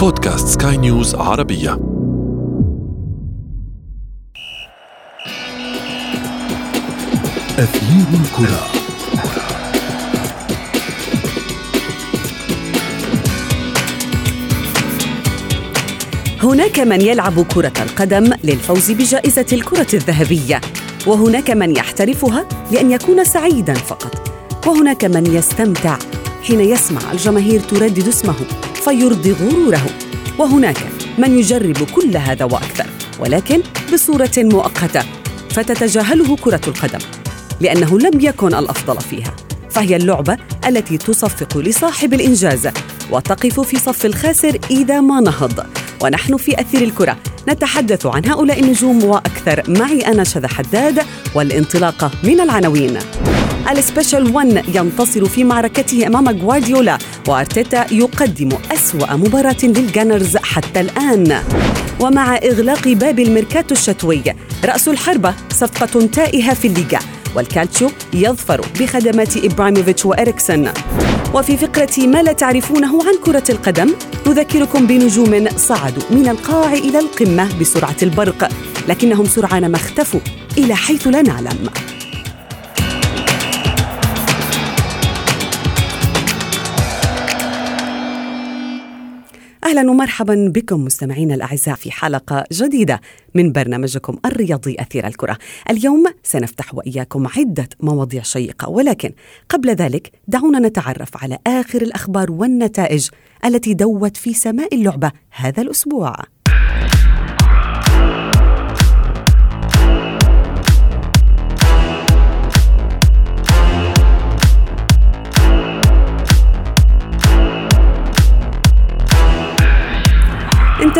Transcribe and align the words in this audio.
بودكاست 0.00 0.62
سكاي 0.62 0.76
نيوز 0.76 1.14
عربية. 1.14 1.72
أثير 7.58 8.06
الكرة. 8.20 8.66
هناك 16.42 16.80
من 16.80 17.00
يلعب 17.00 17.42
كرة 17.42 17.72
القدم 17.82 18.32
للفوز 18.44 18.90
بجائزة 18.90 19.46
الكرة 19.52 19.86
الذهبية 19.94 20.60
وهناك 21.06 21.50
من 21.50 21.76
يحترفها 21.76 22.48
لأن 22.72 22.90
يكون 22.90 23.24
سعيدا 23.24 23.74
فقط 23.74 24.32
وهناك 24.66 25.04
من 25.04 25.26
يستمتع 25.26 25.98
حين 26.42 26.60
يسمع 26.60 27.12
الجماهير 27.12 27.60
تردد 27.60 28.08
اسمه. 28.08 28.69
فيرضي 28.84 29.32
غروره. 29.32 29.86
وهناك 30.38 30.78
من 31.18 31.38
يجرب 31.38 31.76
كل 31.94 32.16
هذا 32.16 32.44
وأكثر 32.44 32.86
ولكن 33.20 33.62
بصورة 33.92 34.30
مؤقتة 34.36 35.02
فتتجاهله 35.50 36.36
كرة 36.36 36.60
القدم 36.66 36.98
لأنه 37.60 37.98
لم 37.98 38.20
يكن 38.20 38.54
الأفضل 38.54 39.00
فيها. 39.00 39.36
فهي 39.70 39.96
اللعبة 39.96 40.36
التي 40.66 40.98
تصفق 40.98 41.58
لصاحب 41.58 42.14
الإنجاز 42.14 42.68
وتقف 43.10 43.60
في 43.60 43.78
صف 43.78 44.06
الخاسر 44.06 44.58
إذا 44.70 45.00
ما 45.00 45.20
نهض. 45.20 45.66
ونحن 46.02 46.36
في 46.36 46.60
أثير 46.60 46.82
الكرة 46.82 47.16
نتحدث 47.48 48.06
عن 48.06 48.26
هؤلاء 48.26 48.60
النجوم 48.60 49.04
وأكثر 49.04 49.62
معي 49.68 50.00
أنا 50.00 50.24
شذى 50.24 50.48
حداد 50.48 51.02
والانطلاقه 51.34 52.10
من 52.24 52.40
العناوين. 52.40 52.98
ال 53.78 53.85
Special 53.85 54.34
1 54.34 54.64
ينتصر 54.74 55.24
في 55.24 55.44
معركته 55.44 56.06
أمام 56.06 56.28
غوارديولا 56.28 56.98
وأرتيتا 57.28 57.86
يقدم 57.92 58.48
أسوأ 58.72 59.16
مباراة 59.16 59.56
للجانرز 59.62 60.36
حتى 60.36 60.80
الآن. 60.80 61.42
ومع 62.00 62.36
إغلاق 62.36 62.88
باب 62.88 63.20
الميركاتو 63.20 63.74
الشتوي 63.74 64.22
رأس 64.64 64.88
الحربة 64.88 65.34
صفقة 65.52 66.06
تائهة 66.06 66.54
في 66.54 66.66
الليغا 66.66 66.98
والكالتشو 67.36 67.90
يظفر 68.14 68.60
بخدمات 68.80 69.36
إبراهيموفيتش 69.36 70.06
وإريكسن. 70.06 70.72
وفي 71.34 71.56
فقرة 71.56 72.06
ما 72.06 72.22
لا 72.22 72.32
تعرفونه 72.32 73.02
عن 73.06 73.14
كرة 73.24 73.44
القدم 73.50 73.94
نذكركم 74.26 74.86
بنجوم 74.86 75.48
صعدوا 75.56 76.02
من 76.10 76.28
القاع 76.28 76.72
إلى 76.72 76.98
القمة 76.98 77.58
بسرعة 77.60 77.96
البرق 78.02 78.48
لكنهم 78.88 79.24
سرعان 79.24 79.70
ما 79.70 79.76
اختفوا 79.76 80.20
إلى 80.58 80.74
حيث 80.74 81.06
لا 81.06 81.22
نعلم. 81.22 81.70
أهلا 89.70 89.90
ومرحبا 89.90 90.52
بكم 90.54 90.84
مستمعينا 90.84 91.34
الأعزاء 91.34 91.74
في 91.74 91.90
حلقة 91.90 92.44
جديدة 92.52 93.00
من 93.34 93.52
برنامجكم 93.52 94.18
الرياضي 94.24 94.76
أثير 94.78 95.06
الكرة. 95.06 95.38
اليوم 95.70 96.04
سنفتح 96.22 96.74
وإياكم 96.74 97.26
عدة 97.26 97.68
مواضيع 97.80 98.22
شيقة 98.22 98.68
ولكن 98.68 99.12
قبل 99.48 99.70
ذلك 99.70 100.12
دعونا 100.28 100.58
نتعرف 100.58 101.22
على 101.22 101.38
آخر 101.46 101.82
الأخبار 101.82 102.32
والنتائج 102.32 103.08
التي 103.44 103.74
دوت 103.74 104.16
في 104.16 104.34
سماء 104.34 104.74
اللعبة 104.74 105.12
هذا 105.30 105.62
الأسبوع. 105.62 106.14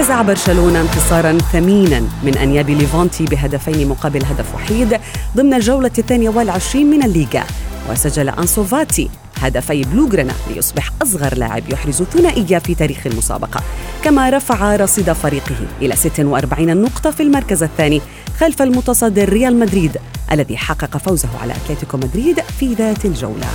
انتزع 0.01 0.23
برشلونة 0.23 0.81
انتصارا 0.81 1.39
ثمينا 1.39 2.01
من 2.23 2.39
أنياب 2.39 2.71
ليفونتي 2.71 3.25
بهدفين 3.25 3.89
مقابل 3.89 4.25
هدف 4.25 4.55
وحيد 4.55 5.01
ضمن 5.37 5.55
الجولة 5.55 5.91
الثانية 5.99 6.29
والعشرين 6.29 6.91
من 6.91 7.03
الليغا. 7.03 7.45
وسجل 7.91 8.29
أنسو 8.29 8.65
فاتي 8.65 9.11
هدفي 9.41 9.83
بلوغرنا 9.83 10.33
ليصبح 10.51 10.91
أصغر 11.03 11.35
لاعب 11.35 11.63
يحرز 11.73 12.03
ثنائية 12.03 12.59
في 12.59 12.75
تاريخ 12.75 13.07
المسابقة. 13.07 13.63
كما 14.05 14.31
رفع 14.31 14.77
رصيد 14.77 15.13
فريقه 15.13 15.57
إلى 15.83 15.97
46 15.97 16.77
نقطة 16.77 17.11
في 17.11 17.23
المركز 17.23 17.63
الثاني 17.63 18.01
خلف 18.39 18.63
المتصدر 18.63 19.29
ريال 19.29 19.59
مدريد 19.59 19.97
الذي 20.33 20.57
حقق 20.57 20.97
فوزه 20.97 21.29
على 21.43 21.53
أتلتيكو 21.53 21.97
مدريد 21.97 22.41
في 22.41 22.75
ذات 22.75 23.05
الجولة. 23.05 23.47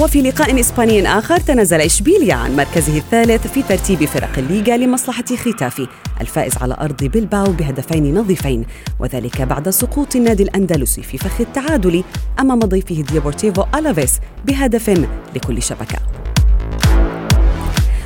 وفي 0.00 0.22
لقاء 0.22 0.60
إسباني 0.60 1.08
آخر 1.08 1.40
تنازل 1.40 1.80
إشبيليا 1.80 2.34
عن 2.34 2.56
مركزه 2.56 2.98
الثالث 2.98 3.46
في 3.46 3.62
ترتيب 3.62 4.04
فرق 4.04 4.38
الليغا 4.38 4.76
لمصلحة 4.76 5.24
خيتافي 5.24 5.88
الفائز 6.20 6.56
على 6.60 6.76
أرض 6.80 7.04
بلباو 7.04 7.52
بهدفين 7.52 8.14
نظيفين 8.14 8.64
وذلك 9.00 9.42
بعد 9.42 9.70
سقوط 9.70 10.16
النادي 10.16 10.42
الأندلسي 10.42 11.02
في 11.02 11.18
فخ 11.18 11.40
التعادل 11.40 12.04
أمام 12.40 12.58
ضيفه 12.58 13.02
ديبورتيفو 13.02 13.64
ألافيس 13.74 14.20
بهدف 14.46 15.06
لكل 15.34 15.62
شبكة. 15.62 16.21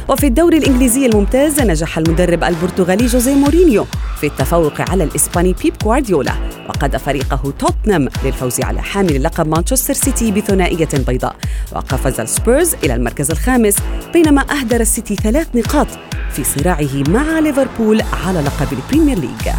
وفي 0.08 0.26
الدوري 0.26 0.58
الإنجليزي 0.58 1.06
الممتاز 1.06 1.60
نجح 1.60 1.98
المدرب 1.98 2.44
البرتغالي 2.44 3.06
جوزيه 3.06 3.34
مورينيو 3.34 3.86
في 4.20 4.26
التفوق 4.26 4.90
على 4.90 5.04
الإسباني 5.04 5.54
بيب 5.62 5.74
غوارديولا 5.84 6.32
وقاد 6.68 6.96
فريقه 6.96 7.52
توتنهام 7.58 8.08
للفوز 8.24 8.60
على 8.60 8.82
حامل 8.82 9.22
لقب 9.22 9.48
مانشستر 9.48 9.94
سيتي 9.94 10.32
بثنائية 10.32 10.88
بيضاء 11.06 11.36
وقفز 11.72 12.20
السبيرز 12.20 12.74
إلى 12.84 12.94
المركز 12.94 13.30
الخامس 13.30 13.76
بينما 14.12 14.44
أهدر 14.50 14.80
السيتي 14.80 15.16
ثلاث 15.16 15.48
نقاط 15.54 15.86
في 16.32 16.44
صراعه 16.44 17.02
مع 17.08 17.38
ليفربول 17.38 18.02
على 18.26 18.40
لقب 18.40 18.68
البريمير 18.72 19.18
ليج. 19.18 19.54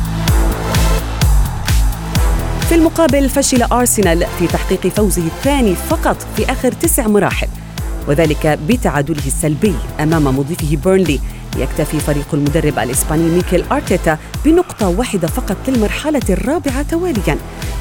في 2.69 2.75
المقابل 2.75 3.29
فشل 3.29 3.63
أرسنال 3.63 4.25
في 4.39 4.47
تحقيق 4.47 4.87
فوزه 4.87 5.25
الثاني 5.25 5.75
فقط 5.75 6.17
في 6.35 6.51
آخر 6.51 6.71
تسع 6.71 7.07
مراحل 7.07 7.47
وذلك 8.07 8.59
بتعادله 8.69 9.27
السلبي 9.27 9.73
أمام 9.99 10.39
مضيفه 10.39 10.75
بيرنلي. 10.75 11.19
يكتفي 11.57 11.99
فريق 11.99 12.27
المدرب 12.33 12.79
الإسباني 12.79 13.29
ميكيل 13.29 13.63
أرتيتا 13.71 14.17
بنقطة 14.45 14.89
واحدة 14.89 15.27
فقط 15.27 15.57
للمرحلة 15.67 16.21
الرابعة 16.29 16.81
تواليا. 16.81 17.37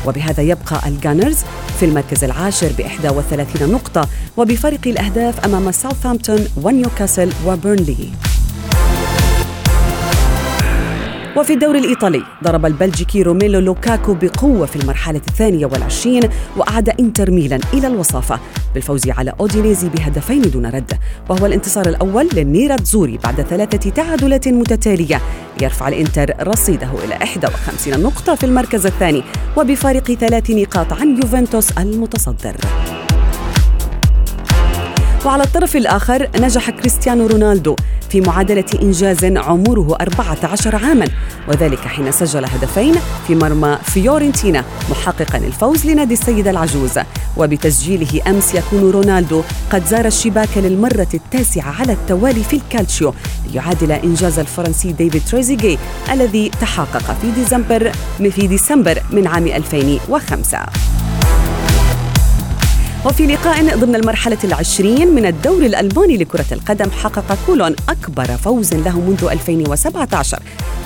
وبهذا 0.06 0.42
يبقى 0.42 0.88
الجانرز 0.88 1.38
في 1.80 1.84
المركز 1.84 2.24
العاشر 2.24 2.72
ب 2.78 2.80
31 2.80 3.72
نقطة 3.72 4.08
وبفرق 4.36 4.80
الأهداف 4.86 5.44
أمام 5.44 5.72
ساوثهامبتون 5.72 6.46
ونيوكاسل 6.62 7.32
وبيرنلي. 7.46 8.08
وفي 11.36 11.52
الدوري 11.52 11.78
الإيطالي 11.78 12.22
ضرب 12.44 12.66
البلجيكي 12.66 13.22
روميلو 13.22 13.58
لوكاكو 13.58 14.14
بقوة 14.14 14.66
في 14.66 14.76
المرحلة 14.76 15.20
الثانية 15.28 15.66
والعشرين 15.66 16.22
وأعاد 16.56 16.88
إنتر 16.88 17.30
ميلان 17.30 17.60
إلى 17.74 17.86
الوصافة 17.86 18.40
بالفوز 18.74 19.08
على 19.08 19.32
أودينيزي 19.40 19.88
بهدفين 19.88 20.42
دون 20.42 20.66
رد. 20.66 20.92
وهو 21.28 21.46
الانتصار 21.46 21.88
الأول 21.88 22.28
للنيراتزوري 22.32 23.18
بعد 23.24 23.40
ثلاثة 23.40 23.90
تعادلات 23.90 24.48
متتالية 24.48 25.20
يرفع 25.62 25.88
الإنتر 25.88 26.34
رصيده 26.48 26.90
إلى 27.04 27.14
51 27.14 28.02
نقطة 28.02 28.34
في 28.34 28.46
المركز 28.46 28.86
الثاني 28.86 29.22
وبفارق 29.56 30.12
ثلاث 30.12 30.50
نقاط 30.50 30.92
عن 30.92 31.16
يوفنتوس 31.16 31.70
المتصدر. 31.78 32.56
وعلى 35.26 35.42
الطرف 35.42 35.76
الآخر 35.76 36.28
نجح 36.36 36.70
كريستيانو 36.70 37.26
رونالدو 37.26 37.76
في 38.10 38.20
معادلة 38.20 38.64
إنجاز 38.82 39.24
عمره 39.24 39.96
14 40.00 40.76
عاما 40.76 41.08
وذلك 41.48 41.78
حين 41.78 42.12
سجل 42.12 42.44
هدفين 42.44 42.94
في 43.26 43.34
مرمى 43.34 43.78
فيورنتينا 43.82 44.64
محققا 44.90 45.38
الفوز 45.38 45.86
لنادي 45.86 46.14
السيدة 46.14 46.50
العجوز. 46.50 46.98
وبتسجيله 47.36 48.20
أمس 48.26 48.54
يكون 48.54 48.90
رونالدو 48.90 49.42
قد 49.70 49.86
زار 49.86 50.06
الشباك 50.06 50.48
للمرة 50.56 51.08
التاسعة 51.14 51.74
على 51.80 51.92
التوالي 51.92 52.44
في 52.44 52.56
الكالتشيو 52.56 53.14
ليعادل 53.52 53.92
إنجاز 53.92 54.38
الفرنسي 54.38 54.92
ديفيد 54.92 55.22
تريزيجي 55.30 55.78
الذي 56.12 56.50
تحقق 56.60 57.16
في 57.22 57.30
ديسمبر 57.30 57.92
في 58.18 58.46
ديسمبر 58.46 59.02
من 59.10 59.26
عام 59.26 59.46
2005 59.46 60.58
وفي 63.06 63.26
لقاء 63.26 63.76
ضمن 63.78 63.94
المرحلة 63.94 64.38
العشرين 64.44 65.14
من 65.14 65.26
الدوري 65.26 65.66
الألماني 65.66 66.16
لكرة 66.16 66.44
القدم 66.52 66.90
حقق 66.90 67.38
كولون 67.46 67.74
أكبر 67.88 68.24
فوز 68.24 68.74
له 68.74 69.00
منذ 69.00 69.28
2017 69.32 70.38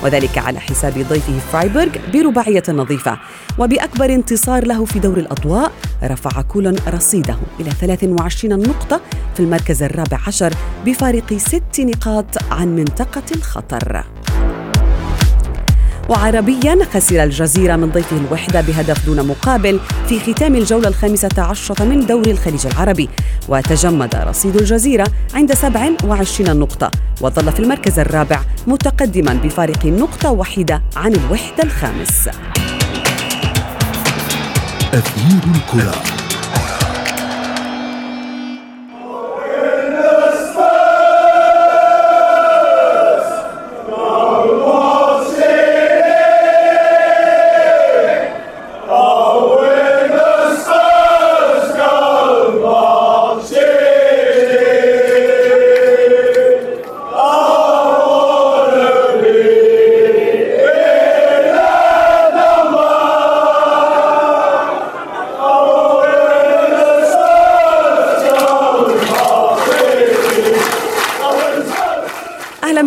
وذلك 0.03 0.37
على 0.37 0.59
حساب 0.59 0.93
ضيفه 0.93 1.39
فرايبورغ 1.51 1.89
برباعية 2.13 2.63
نظيفة. 2.69 3.19
وبأكبر 3.57 4.13
انتصار 4.13 4.67
له 4.67 4.85
في 4.85 4.99
دور 4.99 5.17
الأضواء 5.17 5.71
رفع 6.03 6.41
كولون 6.41 6.75
رصيده 6.87 7.37
إلى 7.59 7.71
23 7.71 8.59
نقطة 8.59 9.01
في 9.33 9.39
المركز 9.39 9.83
الرابع 9.83 10.19
عشر 10.27 10.53
بفارق 10.85 11.33
ست 11.33 11.79
نقاط 11.79 12.25
عن 12.51 12.75
منطقة 12.75 13.23
الخطر. 13.35 14.03
وعربيا 16.11 16.77
خسر 16.93 17.23
الجزيرة 17.23 17.75
من 17.75 17.89
ضيفه 17.89 18.17
الوحدة 18.17 18.61
بهدف 18.61 19.05
دون 19.05 19.27
مقابل 19.27 19.79
في 20.09 20.19
ختام 20.19 20.55
الجولة 20.55 20.87
الخامسة 20.87 21.29
عشرة 21.37 21.83
من 21.83 22.05
دوري 22.05 22.31
الخليج 22.31 22.67
العربي. 22.67 23.09
وتجمد 23.49 24.15
رصيد 24.15 24.55
الجزيرة 24.55 25.07
عند 25.33 25.53
27 25.53 26.59
نقطة 26.59 26.91
وظل 27.21 27.51
في 27.51 27.59
المركز 27.59 27.99
الرابع 27.99 28.41
متقدما 28.67 29.33
بفارق 29.33 29.85
نقطة 29.85 30.31
واحدة 30.31 30.81
عن 30.95 31.13
الوحدة 31.13 31.63
الخامس. 31.63 32.29
أثير 34.93 35.41
الكرة. 35.55 36.20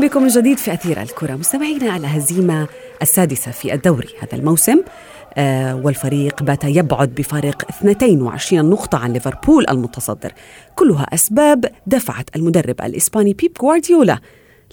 بكم 0.05 0.23
من 0.23 0.29
جديد 0.29 0.59
في 0.59 0.73
أثير 0.73 1.03
الكرة. 1.03 1.35
مستمعينا 1.35 1.93
على 1.93 2.07
هزيمة 2.07 2.69
السادسة 3.03 3.51
في 3.51 3.75
الدوري 3.75 4.09
هذا 4.21 4.35
الموسم. 4.35 4.83
آه 5.35 5.77
والفريق 5.77 6.43
بات 6.43 6.65
يبعد 6.65 7.15
بفارق 7.15 7.65
22 7.71 8.71
نقطة 8.71 8.99
عن 8.99 9.13
ليفربول 9.13 9.67
المتصدر. 9.71 10.33
كلها 10.75 11.03
أسباب 11.15 11.65
دفعت 11.87 12.37
المدرب 12.37 12.81
الإسباني 12.83 13.33
بيب 13.35 13.53
غوارديولا 13.63 14.19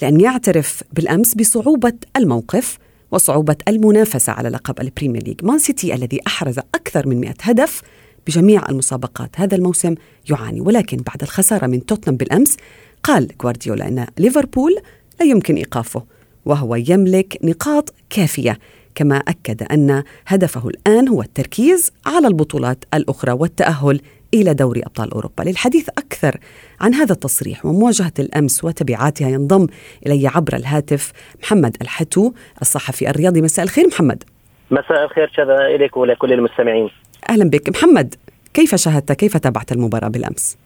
لأن 0.01 0.19
يعترف 0.19 0.83
بالأمس 0.93 1.33
بصعوبة 1.33 1.93
الموقف 2.17 2.77
وصعوبة 3.11 3.55
المنافسة 3.67 4.33
على 4.33 4.49
لقب 4.49 4.81
البريمير 4.81 5.23
ليج. 5.23 5.45
مان 5.45 5.59
سيتي 5.59 5.93
الذي 5.93 6.19
أحرز 6.27 6.59
أكثر 6.59 7.07
من 7.07 7.21
100 7.21 7.33
هدف 7.41 7.81
بجميع 8.27 8.69
المسابقات 8.69 9.29
هذا 9.35 9.55
الموسم 9.55 9.95
يعاني. 10.29 10.61
ولكن 10.61 10.97
بعد 10.97 11.21
الخسارة 11.21 11.67
من 11.67 11.85
توتنهام 11.85 12.17
بالأمس 12.17 12.57
قال 13.03 13.27
غوارديولا 13.43 13.87
أن 13.87 14.07
ليفربول 14.17 14.81
لا 15.21 15.27
يمكن 15.27 15.55
إيقافه 15.55 16.03
وهو 16.45 16.75
يملك 16.75 17.37
نقاط 17.43 17.93
كافية. 18.09 18.59
كما 18.95 19.17
أكد 19.17 19.63
أن 19.63 20.03
هدفه 20.27 20.67
الآن 20.67 21.07
هو 21.07 21.21
التركيز 21.21 21.91
على 22.05 22.27
البطولات 22.27 22.85
الأخرى 22.93 23.31
والتأهل 23.31 24.01
إلى 24.33 24.53
دوري 24.53 24.81
أبطال 24.81 25.11
أوروبا. 25.11 25.43
للحديث 25.43 25.89
أكثر 25.89 26.37
عن 26.81 26.93
هذا 26.93 27.13
التصريح 27.13 27.65
ومواجهة 27.65 28.11
الأمس 28.19 28.63
وتبعاتها 28.63 29.29
ينضم 29.29 29.67
إلي 30.07 30.27
عبر 30.27 30.55
الهاتف 30.55 31.11
محمد 31.43 31.77
الحتو 31.81 32.31
الصحفي 32.61 33.09
الرياضي. 33.09 33.41
مساء 33.41 33.65
الخير 33.65 33.87
محمد. 33.87 34.23
مساء 34.71 35.03
الخير 35.03 35.31
شذا 35.35 35.75
إليك 35.75 35.97
ولكل 35.97 36.33
المستمعين. 36.33 36.89
أهلا 37.29 37.49
بك. 37.49 37.69
محمد 37.69 38.15
كيف 38.53 38.75
شاهدت 38.75 39.11
كيف 39.11 39.37
تابعت 39.37 39.71
المباراة 39.71 40.07
بالأمس؟ 40.07 40.57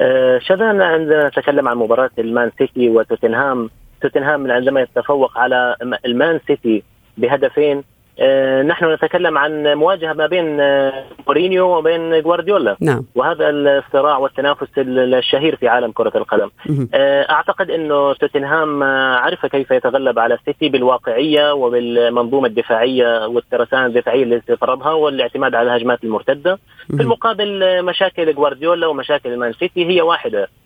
آه، 0.00 0.38
شذا 0.38 0.64
عندما 0.84 1.28
نتكلم 1.28 1.68
عن 1.68 1.76
مباراة 1.76 2.10
المان 2.18 2.50
سيتي 2.58 2.90
وتوتنهام. 2.90 3.70
توتنهام 4.02 4.50
عندما 4.50 4.80
يتفوق 4.80 5.38
على 5.38 5.76
المان 6.06 6.40
سيتي 6.46 6.82
بهدفين 7.18 7.84
نحن 8.66 8.92
نتكلم 8.92 9.38
عن 9.38 9.74
مواجهة 9.74 10.12
ما 10.12 10.26
بين 10.26 10.60
آه، 10.60 11.04
مورينيو 11.26 11.78
وبين 11.78 12.22
جوارديولا 12.22 12.76
نعم. 12.80 13.04
وهذا 13.14 13.50
الصراع 13.50 14.18
والتنافس 14.18 14.68
الشهير 14.78 15.56
في 15.56 15.68
عالم 15.68 15.92
كرة 15.92 16.12
القدم. 16.14 16.50
أعتقد 17.30 17.70
إنه 17.70 18.12
توتنهام 18.12 18.82
عرف 19.22 19.46
كيف 19.46 19.70
يتغلب 19.70 20.18
على 20.18 20.34
السيتي 20.34 20.68
بالواقعية 20.68 21.52
وبالمنظومة 21.52 22.46
الدفاعية 22.46 23.26
والترسانة 23.26 23.86
الدفاعية 23.86 24.24
التي 24.24 24.56
فرضها 24.56 24.92
والاعتماد 24.92 25.54
على 25.54 25.68
الهجمات 25.68 26.04
المرتدة. 26.04 26.58
في 26.96 27.02
المقابل 27.02 27.82
مشاكل 27.84 28.34
جوارديولا 28.34 28.86
ومشاكل 28.86 29.36
مان 29.36 29.52
سيتي 29.52 29.86
هي 29.86 30.02
واحدة. 30.02 30.42
آه، 30.42 30.63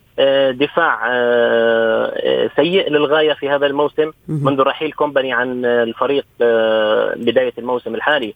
دفاع 0.51 1.09
آه، 1.11 2.51
سيء 2.57 2.91
للغاية 2.91 3.33
في 3.33 3.49
هذا 3.49 3.67
الموسم. 3.67 4.13
منذ 4.29 4.61
رحيل 4.61 4.93
كومباني 4.93 5.33
عن 5.33 5.65
الفريق 5.65 6.25
آه، 6.43 7.15
بداية 7.17 7.53
الموسم 7.59 7.95
الحالي. 7.95 8.35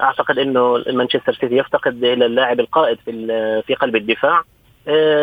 أعتقد 0.00 0.38
إنه 0.38 0.84
مانشستر 0.92 1.32
سيتي 1.32 1.56
يفتقد 1.56 2.04
إلى 2.04 2.26
اللاعب 2.26 2.60
القائد 2.60 2.98
في 3.04 3.12
في 3.66 3.74
قلب 3.74 3.96
الدفاع. 3.96 4.42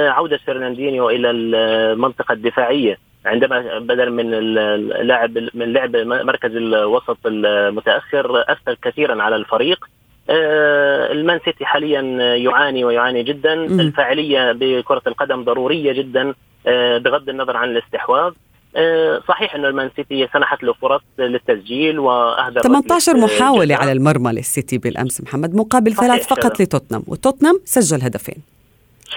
عودة 0.10 0.38
فرناندينيو 0.38 1.10
إلى 1.10 1.30
المنطقة 1.32 2.34
الدفاعية. 2.34 2.98
عندما 3.26 3.80
بدل 3.80 4.12
من 4.12 4.34
اللاعب 4.34 5.38
من 5.54 5.74
لعب 5.74 5.96
مركز 5.98 6.56
الوسط 6.56 7.18
المتأخر 7.26 8.42
اثر 8.42 8.76
كثيرا 8.82 9.24
على 9.24 9.36
الفريق. 9.36 9.86
آه، 9.86 10.07
المان 10.30 11.40
سيتي 11.46 11.66
حاليا 11.66 12.02
يعاني 12.36 12.84
ويعاني 12.86 13.24
جدا. 13.24 13.54
الفاعلية 13.54 14.52
بكرة 14.52 15.02
القدم 15.08 15.44
ضرورية 15.44 15.94
جدا 15.94 16.34
آه، 16.68 16.98
بغض 16.98 17.30
النظر 17.30 17.58
عن 17.58 17.70
الاستحواذ. 17.70 18.34
آه، 18.76 19.22
صحيح 19.28 19.56
انه 19.56 19.68
المان 19.68 19.90
سيتي 19.96 20.28
سنحت 20.34 20.64
له 20.64 20.74
فرص 20.74 21.02
للتسجيل 21.20 22.00
واهدر 22.00 22.62
18 22.62 23.18
محاولة 23.18 23.76
على 23.76 23.92
المرمى 23.92 24.32
للسيتي 24.32 24.78
بالأمس 24.78 25.22
محمد 25.22 25.56
مقابل 25.56 25.94
ثلاث 25.94 26.28
فقط 26.28 26.62
لتوتنهام 26.62 27.04
وتوتنهام 27.08 27.60
سجل 27.66 28.02
هدفين. 28.02 28.36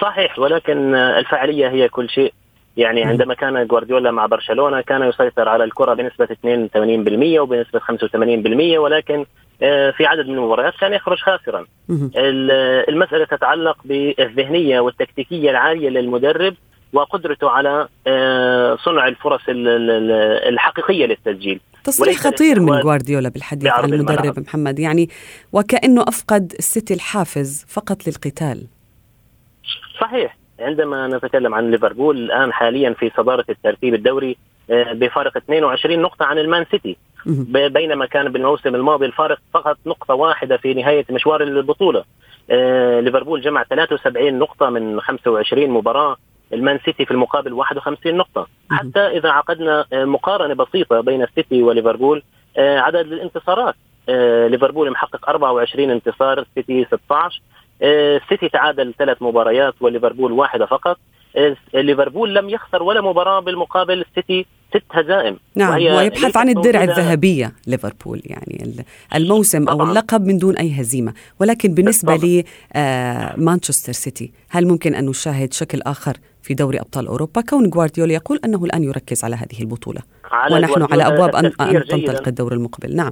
صحيح 0.01 0.39
ولكن 0.39 0.95
الفاعلية 0.95 1.69
هي 1.69 1.89
كل 1.89 2.09
شيء. 2.09 2.33
يعني 2.77 3.03
عندما 3.03 3.33
كان 3.33 3.67
جوارديولا 3.67 4.11
مع 4.11 4.25
برشلونة 4.25 4.81
كان 4.81 5.03
يسيطر 5.03 5.49
على 5.49 5.63
الكرة 5.63 5.93
بنسبة 5.93 6.25
82% 6.25 7.39
وبنسبة 7.39 7.79
85% 7.79 8.77
ولكن 8.77 9.25
آه، 9.63 9.91
في 9.91 10.05
عدد 10.05 10.27
من 10.27 10.33
المباريات 10.33 10.73
كان 10.79 10.93
يخرج 10.93 11.17
خاسرا. 11.17 11.65
المسألة 12.89 13.25
تتعلق 13.25 13.77
بالذهنية 13.85 14.79
والتكتيكية 14.79 15.49
العالية 15.49 15.89
للمدرب 15.89 16.55
وقدرته 16.93 17.49
على 17.49 17.87
آه، 18.07 18.77
صنع 18.85 19.07
الفرص 19.07 19.41
الحقيقية 19.47 21.05
للتسجيل. 21.05 21.59
تصريح 21.83 22.17
خطير 22.17 22.59
من 22.59 22.79
جوارديولا 22.79 23.29
بالحديث 23.29 23.71
عن 23.71 23.93
المدرب 23.93 24.19
الملعب. 24.19 24.39
محمد. 24.39 24.79
يعني 24.79 25.09
وكأنه 25.53 26.01
أفقد 26.01 26.53
السيتي 26.59 26.93
الحافز 26.93 27.65
فقط 27.69 28.07
للقتال. 28.07 28.67
صحيح. 30.01 30.40
عندما 30.61 31.07
نتكلم 31.07 31.55
عن 31.55 31.71
ليفربول 31.71 32.17
الآن 32.17 32.53
حاليا 32.53 32.93
في 32.93 33.11
صدارة 33.17 33.45
الترتيب 33.49 33.93
الدوري 33.93 34.37
آه، 34.71 34.93
بفارق 34.93 35.37
22 35.37 35.99
نقطة 35.99 36.25
عن 36.25 36.37
المان 36.37 36.65
سيتي. 36.71 36.97
بينما 37.69 38.05
كان 38.05 38.31
بالموسم 38.31 38.75
الماضي 38.75 39.05
الفارق 39.05 39.37
فقط 39.53 39.77
نقطة 39.85 40.13
واحدة 40.13 40.57
في 40.57 40.73
نهاية 40.73 41.05
مشوار 41.09 41.43
البطولة. 41.43 42.03
آه، 42.49 42.99
ليفربول 42.99 43.41
جمع 43.41 43.63
73 43.63 44.39
نقطة 44.39 44.69
من 44.69 45.01
25 45.01 45.69
مباراة. 45.69 46.17
المان 46.53 46.79
سيتي 46.85 47.05
في 47.05 47.11
المقابل 47.11 47.53
51 47.53 48.15
نقطة. 48.17 48.47
حتى 48.71 48.99
إذا 48.99 49.29
عقدنا 49.29 49.85
آه، 49.93 50.05
مقارنة 50.05 50.53
بسيطة 50.53 51.01
بين 51.01 51.23
السيتي 51.23 51.63
وليفربول 51.63 52.23
عدد 52.57 53.11
الانتصارات 53.11 53.75
ليفربول 54.49 54.91
محقق 54.91 55.29
24 55.29 55.91
انتصار 55.91 56.39
السيتي 56.39 56.85
16 56.85 57.41
السيتي 57.81 58.49
تعادل 58.49 58.93
ثلاث 58.99 59.17
مباريات 59.21 59.73
وليفربول 59.81 60.31
واحدة 60.31 60.65
فقط. 60.65 60.97
ليفربول 61.73 62.35
لم 62.35 62.49
يخسر 62.49 62.83
ولا 62.83 63.01
مباراة 63.01 63.39
بالمقابل 63.39 64.01
السيتي 64.09 64.45
ست 64.69 64.83
هزائم. 64.91 65.37
نعم 65.55 65.73
ويبحث 65.73 66.37
عن 66.37 66.49
الدرع 66.49 66.83
الذهبية 66.83 67.53
ليفربول 67.67 68.21
يعني 68.25 68.85
الموسم 69.15 69.65
طبعا. 69.65 69.85
أو 69.85 69.89
اللقب 69.89 70.25
من 70.25 70.37
دون 70.37 70.57
أي 70.57 70.81
هزيمة. 70.81 71.13
ولكن 71.39 71.73
بالنسبة 71.73 72.15
لي 72.15 72.43
آه 72.73 73.57
سيتي 73.61 74.31
هل 74.49 74.67
ممكن 74.67 74.95
أن 74.95 75.05
نشاهد 75.05 75.53
شكل 75.53 75.81
آخر 75.81 76.17
في 76.41 76.53
دوري 76.53 76.79
أبطال 76.79 77.07
أوروبا؟ 77.07 77.41
كون 77.41 77.69
جوارديولا 77.69 78.13
يقول 78.13 78.39
أنه 78.45 78.65
الآن 78.65 78.83
يركز 78.83 79.23
على 79.23 79.35
هذه 79.35 79.61
البطولة. 79.61 80.01
على 80.31 80.55
ونحن 80.55 80.87
على 80.91 81.07
أبواب 81.07 81.35
أن, 81.35 81.45
أن 81.45 81.83
تنطلق 81.85 82.27
الدور 82.27 82.53
المقبل. 82.53 82.95
نعم. 82.95 83.11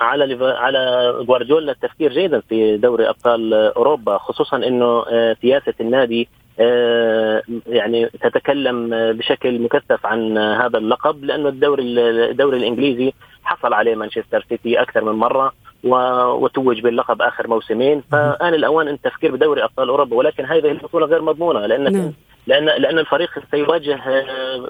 على 0.00 0.54
على 0.56 1.14
جوارديولا 1.26 1.72
التفكير 1.72 2.12
جيدا 2.12 2.40
في 2.40 2.76
دوري 2.76 3.08
أبطال 3.08 3.54
أوروبا 3.54 4.18
خصوصا 4.18 4.56
إنه 4.56 5.04
آه، 5.08 5.36
سياسة 5.42 5.74
النادي 5.80 6.28
آه، 6.60 7.42
يعني 7.66 8.06
تتكلم 8.06 8.90
بشكل 9.12 9.62
مكثف 9.62 10.06
عن 10.06 10.38
هذا 10.38 10.78
اللقب 10.78 11.24
لأنه 11.24 11.48
الدوري 11.48 11.82
الدوري 12.30 12.56
الإنجليزي 12.58 13.12
حصل 13.44 13.72
عليه 13.72 13.94
مانشستر 13.94 14.46
سيتي 14.48 14.82
أكثر 14.82 15.04
من 15.04 15.12
مرة 15.12 15.52
وتوج 15.84 16.80
باللقب 16.80 17.22
آخر 17.22 17.48
موسمين 17.48 18.02
فآن 18.12 18.54
الأوان 18.54 18.88
التفكير 18.88 19.36
بدوري 19.36 19.64
أبطال 19.64 19.88
أوروبا 19.88 20.16
ولكن 20.16 20.44
هذه 20.44 20.70
البطولة 20.70 21.06
غير 21.06 21.22
مضمونة 21.22 21.66
لأن 21.66 21.92
نعم. 21.92 22.12
لأن 22.46 22.64
لأن 22.64 22.98
الفريق 22.98 23.30
سيواجه 23.50 24.00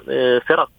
آه، 0.09 0.39
فرق 0.39 0.69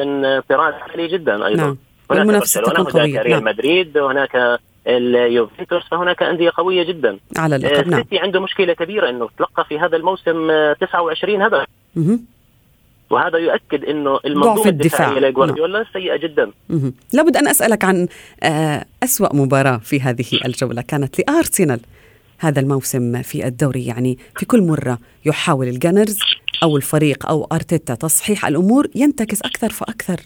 من 0.00 0.40
طراز 0.40 0.74
عالي 0.74 1.06
جدا 1.06 1.46
أيضا 1.46 1.62
نعم. 1.62 1.76
هناك 2.10 2.22
المنافسة 2.22 2.60
برشلونة 2.60 2.90
تكون 2.90 3.00
هناك 3.00 3.26
ريال 3.26 3.44
نعم. 3.44 3.54
مدريد 3.54 3.98
وهناك 3.98 4.60
اليوفنتوس 4.86 5.82
فهناك 5.90 6.22
أندية 6.22 6.50
قوية 6.56 6.82
جدا 6.82 7.18
على 7.36 7.56
اللقب 7.56 7.88
نعم 7.88 8.00
السيتي 8.00 8.18
عنده 8.18 8.40
مشكلة 8.40 8.72
كبيرة 8.72 9.10
أنه 9.10 9.28
تلقى 9.38 9.64
في 9.64 9.78
هذا 9.78 9.96
الموسم 9.96 10.50
آه، 10.50 10.72
29 10.72 11.42
هدف 11.42 11.66
مهم. 11.96 12.24
وهذا 13.10 13.38
يؤكد 13.38 13.84
إنه 13.84 14.20
المنظومة 14.24 14.68
الدفاع. 14.68 15.08
الدفاعية 15.08 15.30
لجوارديولا 15.30 15.84
سيئة 15.92 16.16
جدا 16.16 16.50
مهم. 16.68 16.94
لابد 17.12 17.36
أن 17.36 17.48
أسألك 17.48 17.84
عن 17.84 18.08
آه، 18.42 18.84
أسوأ 19.02 19.36
مباراة 19.36 19.76
في 19.78 20.00
هذه 20.00 20.26
الجولة 20.44 20.82
كانت 20.82 21.20
لأرسنال 21.20 21.80
هذا 22.38 22.60
الموسم 22.60 23.22
في 23.22 23.46
الدوري 23.46 23.86
يعني 23.86 24.18
في 24.36 24.46
كل 24.46 24.62
مرة 24.62 24.98
يحاول 25.24 25.68
الجانرز 25.68 26.18
أو 26.62 26.76
الفريق 26.76 27.28
أو 27.28 27.48
أرتيتا 27.52 27.94
تصحيح 27.94 28.46
الأمور 28.46 28.86
ينتكس 28.94 29.42
أكثر 29.42 29.68
فأكثر 29.68 30.20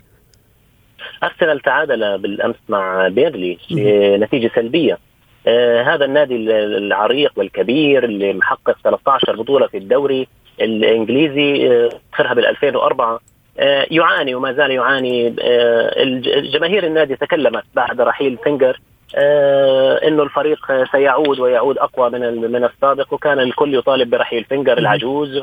ارسنال 1.23 1.61
تعادل 1.61 2.19
بالأمس 2.19 2.57
مع 2.69 3.09
بيرنلي 3.09 3.59
بنتيجه 3.71 4.51
سلبية. 4.55 4.99
آه 5.47 5.83
هذا 5.83 6.05
النادي 6.05 6.37
العريق 6.57 7.33
والكبير 7.37 8.05
اللي 8.05 8.33
محقق 8.33 8.77
13 8.85 9.37
بطولة 9.37 9.67
في 9.67 9.77
الدوري 9.79 10.29
الإنجليزي 10.61 11.69
آه، 11.73 11.89
اخرها 12.15 12.35
بال 12.35 12.47
2004 12.47 13.21
آه، 13.59 13.87
يعاني 13.91 14.35
وما 14.35 14.53
زال 14.53 14.71
يعاني. 14.71 15.35
آه، 15.43 16.05
جماهير 16.53 16.87
النادي 16.87 17.17
تكلمت 17.17 17.65
بعد 17.75 18.01
رحيل 18.01 18.39
فينجر 18.45 18.81
آه، 19.17 20.09
إنه 20.09 20.23
الفريق 20.23 20.59
سيعود 20.93 21.41
ويعود 21.41 21.79
أقوى 21.79 22.11
من 22.11 22.21
من 22.53 22.65
السابق 22.65 23.13
وكان 23.13 23.41
الكل 23.41 23.75
يطالب 23.75 24.11
برحيل 24.11 24.45
فينجر 24.45 24.79
العجوز 24.79 25.37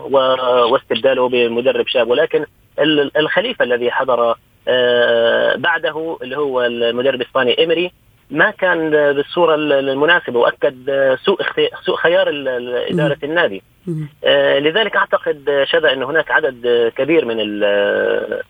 واستبداله 0.72 1.30
بمدرب 1.30 1.88
شاب. 1.88 2.10
ولكن 2.10 2.46
ال- 2.80 3.18
الخليفة 3.18 3.66
الذي 3.66 3.92
حضر 3.92 4.36
بعده 5.56 6.18
اللي 6.22 6.38
هو 6.38 6.62
المدرب 6.66 7.22
الإسباني 7.22 7.58
ايمري 7.60 7.92
ما 8.30 8.52
كان 8.52 8.90
بالصورة 8.90 9.56
المناسبة 9.56 10.40
وأكد 10.40 10.90
آه، 10.90 11.16
سوء 11.24 11.42
سوء 11.86 11.96
خيار 11.96 12.30
إدارة 12.92 13.18
النادي. 13.24 13.64
آه، 14.24 14.60
لذلك 14.60 14.96
أعتقد 14.96 15.50
آه، 15.50 15.64
شذا 15.64 15.94
انه 15.94 16.10
هناك 16.10 16.32
عدد 16.32 16.66
آه، 16.66 16.90
كبير 16.90 17.26
من 17.26 17.40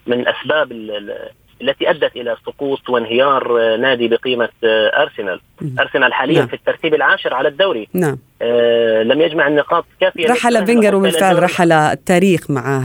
من 0.07 0.27
ال- 0.71 1.29
التي 1.61 1.89
أدت 1.89 2.15
إلى 2.15 2.35
سقوط 2.45 2.89
وانهيار 2.89 3.59
آه، 3.59 3.77
نادي 3.77 4.07
بقيمة 4.07 4.49
آه، 4.63 5.01
ارسنال،. 5.01 5.41
أرسنال 5.79 6.13
حاليا 6.13 6.39
نعم. 6.39 6.47
في 6.47 6.53
الترتيب 6.53 6.93
العاشر 6.93 7.33
على 7.33 7.47
الدوري، 7.47 7.87
نعم 7.93 8.17
آه، 8.41 9.03
لم 9.03 9.21
يجمع 9.21 9.47
النقاط 9.47 9.85
كافيه 10.01 10.27
رحل 10.27 10.65
فينجر 10.65 10.95
وبالفعل. 10.95 11.43
رحل 11.43 11.71
التاريخ 11.71 12.51
معه 12.51 12.79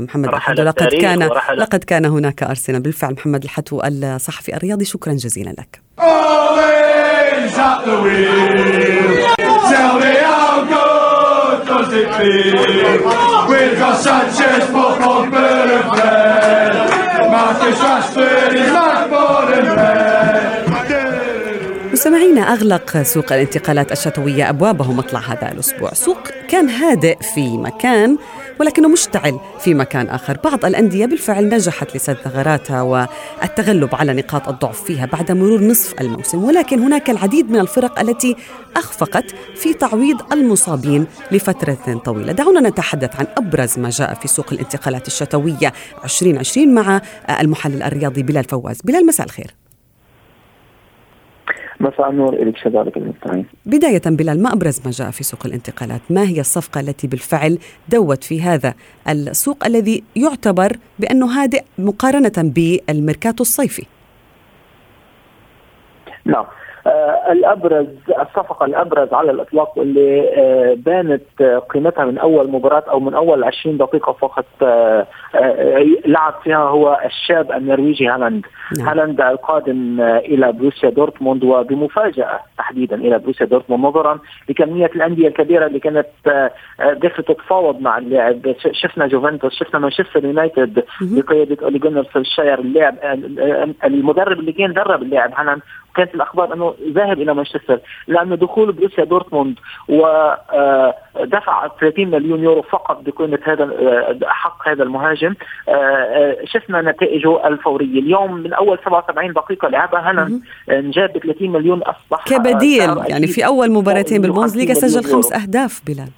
محمد 0.00 0.28
رحل 0.28 0.52
الحتو 0.52 0.62
لقد 0.62 0.94
كان 1.00 1.22
ورحل- 1.22 1.58
لقد 1.58 1.84
كان 1.84 2.04
هناك 2.04 2.42
أرسنال 2.42 2.80
بالفعل 2.82 3.12
محمد 3.12 3.42
الحتو 3.44 3.80
الصحفي 3.84 4.56
الرياضي 4.56 4.84
شكرا 4.84 5.12
جزيلا 5.12 5.50
لك? 5.50 5.80
We've 13.50 13.76
got 13.78 13.96
Sanchez, 14.04 14.64
Buffon, 14.74 15.30
Bird 15.30 15.70
and 15.70 15.88
مستمعينا 21.92 22.52
أغلق 22.52 23.02
سوق 23.02 23.32
الانتقالات 23.32 23.92
الشتوية 23.92 24.48
أبوابه 24.48 24.92
مطلع 24.92 25.20
هذا 25.20 25.52
الأسبوع. 25.52 25.92
سوق 25.94 26.18
كان 26.48 26.68
هادئ 26.68 27.16
في 27.34 27.56
مكان 27.56 28.18
ولكنه 28.62 28.88
مشتعل 28.88 29.40
في 29.60 29.74
مكان 29.74 30.08
آخر. 30.08 30.38
بعض 30.44 30.64
الأندية 30.64 31.06
بالفعل 31.06 31.48
نجحت 31.48 31.96
لسد 31.96 32.16
ثغراتها 32.24 32.82
والتغلب 32.82 33.94
على 33.94 34.12
نقاط 34.12 34.48
الضعف 34.48 34.82
فيها 34.84 35.06
بعد 35.06 35.32
مرور 35.32 35.60
نصف 35.60 36.00
الموسم. 36.00 36.44
ولكن 36.44 36.80
هناك 36.80 37.10
العديد 37.10 37.50
من 37.50 37.60
الفرق 37.60 38.00
التي 38.00 38.36
أخفقت 38.76 39.24
في 39.54 39.74
تعويض 39.74 40.32
المصابين 40.32 41.06
لفترة 41.30 42.00
طويلة. 42.04 42.32
دعونا 42.32 42.68
نتحدث 42.68 43.16
عن 43.16 43.26
أبرز 43.36 43.78
ما 43.78 43.90
جاء 43.90 44.14
في 44.14 44.28
سوق 44.28 44.52
الانتقالات 44.52 45.06
الشتوية 45.06 45.72
2020 46.04 46.74
مع 46.74 47.00
المحلل 47.40 47.82
الرياضي 47.82 48.22
بلال 48.22 48.44
فواز. 48.44 48.80
بلال 48.84 49.06
مساء 49.06 49.26
الخير. 49.26 49.61
مساء 51.82 52.10
النور 52.10 52.34
إليك 52.34 52.56
شذا 52.56 52.96
وللمستمعين. 52.96 53.46
بداية 53.66 54.02
بلال 54.06 54.42
ما 54.42 54.52
أبرز 54.52 54.80
ما 54.84 54.90
جاء 54.90 55.10
في 55.10 55.24
سوق 55.24 55.46
الانتقالات؟ 55.46 56.00
ما 56.10 56.22
هي 56.22 56.40
الصفقة 56.40 56.80
التي 56.80 57.06
بالفعل 57.06 57.58
دوت 57.88 58.24
في 58.24 58.42
هذا 58.42 58.74
السوق 59.08 59.66
الذي 59.66 60.04
يعتبر 60.16 60.76
بأنه 60.98 61.42
هادئ 61.42 61.62
مقارنة 61.78 62.32
بالميركاتو 62.38 63.42
الصيفي؟ 63.42 63.86
نعم. 66.24 66.44
الأبرز 67.32 67.86
الصفقة 68.08 68.66
الأبرز 68.66 69.12
على 69.12 69.30
الإطلاق 69.30 69.78
واللي 69.78 70.30
آه 70.36 70.74
بانت 70.74 71.22
آه 71.40 71.58
قيمتها 71.58 72.04
من 72.04 72.18
أول 72.18 72.50
مباراة 72.50 72.84
أو 72.90 73.00
من 73.00 73.14
أول 73.14 73.44
20 73.44 73.76
دقيقة 73.76 74.12
فقط 74.12 74.44
آه 74.62 75.06
آه 75.34 75.86
لعب 76.06 76.34
فيها 76.44 76.56
هو 76.56 77.00
الشاب 77.04 77.52
النرويجي 77.52 78.08
هالاند 78.08 78.46
نعم. 78.78 78.88
هالاند 78.88 79.20
القادم 79.20 80.00
آه 80.00 80.18
إلى 80.18 80.52
بوروسيا 80.52 80.90
دورتموند 80.90 81.44
وبمفاجأة 81.44 82.40
تحديدا 82.58 82.96
إلى 82.96 83.18
بوروسيا 83.18 83.46
دورتموند 83.46 83.84
نظرا 83.84 84.18
لكمية 84.48 84.86
الأندية 84.86 85.28
الكبيرة 85.28 85.66
اللي 85.66 85.80
كانت 85.80 86.06
آه 86.26 86.50
آه 86.80 86.92
دخلت 86.92 87.28
تتفاوض 87.28 87.80
مع 87.80 87.98
اللاعب 87.98 88.54
شفنا 88.72 89.06
جوفنتوس 89.06 89.54
شفنا 89.54 89.80
مانشستر 89.80 90.24
يونايتد. 90.24 90.84
بقيادة 91.00 91.56
أولي 91.62 91.78
جونر 91.78 92.06
سولشاير 92.12 92.58
اللاعب 92.58 92.94
آه، 93.02 93.18
آه، 93.38 93.86
المدرب 93.86 94.40
اللي 94.40 94.52
كان 94.52 94.72
درب 94.72 95.02
اللاعب 95.02 95.32
هالاند 95.36 95.62
كانت 95.96 96.14
الأخبار 96.14 96.54
أنه 96.54 96.74
ذاهب 96.94 97.20
إلى 97.20 97.34
مانشستر 97.34 97.80
لأنه 98.08 98.34
دخول 98.34 98.72
بوروسيا 98.72 99.04
دورتموند 99.04 99.58
ودفع 99.88 101.68
30 101.80 102.10
مليون 102.10 102.42
يورو 102.42 102.62
فقط 102.62 103.02
بقيمة 103.06 103.38
هذا 103.44 103.64
آه، 103.64 104.18
حق 104.26 104.68
هذا 104.68 104.82
المهاجم. 104.82 105.34
آه، 105.68 105.72
آه، 105.72 106.36
شفنا 106.44 106.82
نتائجه 106.82 107.48
الفوريه 107.48 108.00
اليوم 108.00 108.34
من 108.34 108.52
أول 108.52 108.78
77 108.84 109.32
دقيقة 109.32 109.68
لعبها 109.68 110.10
هالاند. 110.10 110.42
آه، 110.70 110.78
انجاب 110.78 111.12
ب 111.12 111.18
30 111.18 111.50
مليون 111.50 111.82
أصبح 111.82 112.20
آه، 112.20 112.36
كبديل 112.36 112.98
يعني 113.08 113.26
في 113.26 113.46
أول 113.46 113.70
مباراتين 113.72 114.22
بالبوندسليغا 114.22 114.74
150 114.74 114.88
سجل 114.88 115.12
خمس. 115.12 115.32
أهداف 115.32 115.82
بلال. 115.86 116.08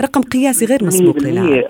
رقم 0.00 0.22
قياسي 0.22 0.66
غير 0.66 0.84
مسبوق 0.84 1.16
للاعب. 1.18 1.64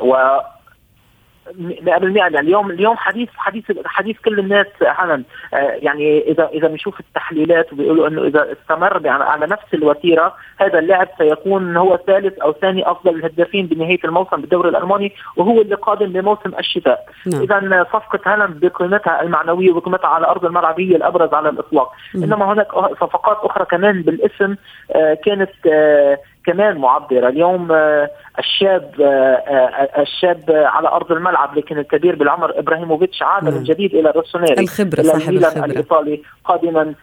100% 1.48 1.50
و 1.50 2.12
100% 2.12 2.16
يعني 2.16 2.38
اليوم 2.40 2.70
اليوم 2.70 2.96
حديث 2.96 3.28
حديث 3.36 3.64
حديث 3.84 4.16
كل 4.24 4.38
الناس 4.38 4.66
هالاند 4.82 5.24
آه، 5.54 5.56
يعني 5.56 6.30
اذا 6.30 6.48
إذا 6.52 6.68
بنشوف 6.68 7.00
التحليلات 7.00 7.72
وبيقولوا 7.72 8.08
إنه 8.08 8.22
إذا 8.24 8.52
استمر 8.52 9.08
على 9.08 9.46
نفس 9.46 9.74
الوتيرة 9.74 10.34
هذا 10.58 10.78
اللاعب 10.78 11.08
سيكون 11.18 11.76
هو 11.76 11.98
ثالث 12.06 12.38
أو 12.38 12.52
ثاني 12.52 12.90
أفضل 12.90 13.14
الهدافين 13.14 13.66
بنهاية 13.66 13.98
الموسم 14.04 14.36
بالدوري 14.36 14.68
الألماني 14.68 15.12
وهو 15.36 15.60
اللي 15.60 15.74
قادم 15.74 16.12
بموسم 16.12 16.52
الشتاء 16.58 17.06
نعم. 17.26 17.42
اذا 17.42 17.86
صفقة 17.92 18.20
هالاند 18.26 18.66
بقيمتها 18.66 19.22
المعنوية 19.22 19.72
وقيمتها 19.72 20.08
على 20.08 20.26
أرض 20.26 20.44
الملعب 20.44 20.80
هي 20.80 20.96
الأبرز 20.96 21.34
على 21.34 21.48
الإطلاق 21.48 21.92
مم. 22.14 22.22
إنما 22.22 22.52
هناك 22.52 22.72
صفقات 23.00 23.36
أخرى 23.42 23.64
كمان 23.64 24.02
بالاسم 24.02 24.56
آه، 24.92 25.14
كانت 25.14 25.50
آه، 25.66 26.18
كمان 26.48 26.78
معبره 26.78 27.28
اليوم 27.28 27.72
آه، 27.72 28.10
الشاب 28.38 28.94
آه، 29.00 29.04
آه، 29.04 30.02
الشاب 30.02 30.42
على 30.48 30.88
أرض 30.88 31.12
الملعب 31.12 31.58
لكن 31.58 31.78
الكبير 31.78 32.16
بالعمر 32.16 32.58
إبراهيموفيتش 32.58 33.22
عاد. 33.22 33.44
من 33.44 33.62
جديد 33.62 33.94
إلى 33.94 34.10
الروسونيري 34.10 34.62
الخبرة، 34.62 35.00
إلى 35.00 35.08
صاحب 35.08 35.34
الخبرة. 35.34 35.64
الإيطالي 35.64 36.22
قادما 36.44 36.94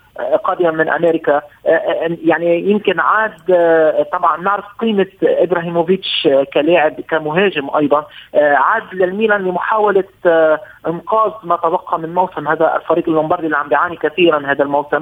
قادما 0.43 0.71
من 0.71 0.89
أمريكا. 0.89 1.41
يعني 2.25 2.69
يمكن 2.71 2.99
عاد 2.99 3.31
طبعا 4.11 4.41
نعرف 4.41 4.65
قيمة 4.79 5.07
إبراهيموفيتش 5.23 6.27
كلاعب 6.53 7.01
كمهاجم 7.01 7.69
أيضا. 7.75 8.05
عاد 8.35 8.83
للميلان 8.93 9.41
لمحاولة 9.41 10.03
إنقاذ 10.87 11.31
ما 11.43 11.55
تبقى 11.55 11.99
من 11.99 12.13
موسم. 12.13 12.47
هذا 12.47 12.75
الفريق 12.75 13.09
اللومباردي 13.09 13.45
اللي 13.45 13.57
عم 13.57 13.69
بيعاني 13.69 13.95
كثيرا 13.95 14.51
هذا 14.51 14.63
الموسم. 14.63 15.01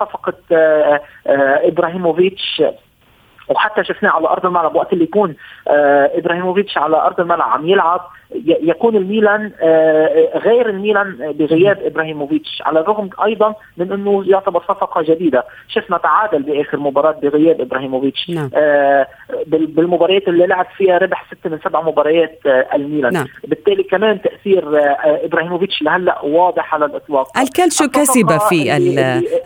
صفقة 0.00 0.34
إبراهيموفيتش 1.68 2.62
وحتى 3.48 3.84
شفناه 3.84 4.10
على 4.10 4.28
أرض 4.28 4.46
الملعب 4.46 4.74
وقت 4.74 4.92
اللي 4.92 5.04
يكون 5.04 5.36
آه 5.68 6.10
إبراهيموفيتش 6.14 6.78
على 6.78 6.96
أرض 6.96 7.20
الملعب 7.20 7.50
عم 7.50 7.68
يلعب. 7.68 8.00
يكون 8.44 8.96
الميلان 8.96 9.52
آه 9.62 10.38
غير 10.38 10.68
الميلان 10.70 11.32
بغياب 11.32 11.78
إبراهيموفيتش 11.82 12.62
على 12.62 12.80
الرغم 12.80 13.10
أيضا 13.24 13.54
من 13.76 13.92
أنه 13.92 14.24
يعتبر 14.30 14.60
صفقة 14.68 15.02
جديدة. 15.02 15.44
شفنا 15.68 15.98
تعادل 15.98 16.42
بآخر 16.42 16.78
مباراة 16.80 17.12
بغياب 17.22 17.60
إبراهيموفيتش 17.60 18.30
نعم. 18.30 18.50
آه 18.54 19.06
بال- 19.46 19.66
بالمباريات 19.66 20.28
اللي 20.28 20.46
لعب 20.46 20.66
فيها 20.76 20.98
ربح 20.98 21.26
ستة 21.34 21.50
من 21.50 21.58
سبع 21.64 21.80
مباريات 21.80 22.38
آه 22.46 22.66
الميلان. 22.74 23.12
نعم. 23.12 23.26
بالتالي 23.44 23.82
كمان 23.82 24.22
تأثير 24.22 24.78
آه 24.78 24.96
إبراهيموفيتش 25.24 25.82
لهلأ 25.82 26.20
واضح 26.24 26.74
على 26.74 26.84
الإطلاق. 26.84 27.38
الكالتشو 27.38 27.84
الصفقة 27.84 28.00
كسب 28.02 28.38
في 28.48 28.76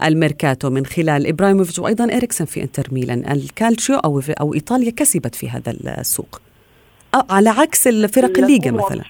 الميركاتو 0.07 0.71
من 0.71 0.87
خلال 0.87 1.26
إبراهيموفيتش 1.26 1.78
وأيضا 1.78 2.05
اريكسن 2.05 2.45
في 2.45 2.62
إنتر 2.62 2.83
ميلان. 2.93 3.19
الكالتشيو 3.33 3.97
أو 3.97 4.21
أو 4.40 4.55
إيطاليا 4.55 4.90
كسبت 4.90 5.35
في 5.35 5.49
هذا 5.49 5.71
السوق؟ 6.00 6.40
على 7.30 7.50
عكس 7.50 7.87
الفرق 7.87 8.38
لنكون 8.38 8.73
مثلا. 8.73 9.02